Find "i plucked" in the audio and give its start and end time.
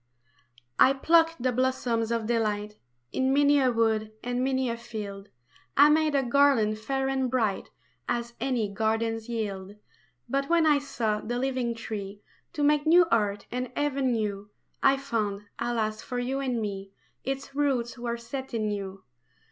0.79-1.43